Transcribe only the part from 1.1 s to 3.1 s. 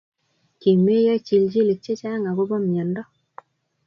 chilchilik chechang'akobo myondo